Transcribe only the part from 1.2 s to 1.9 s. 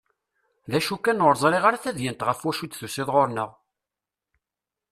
ur ẓriɣ ara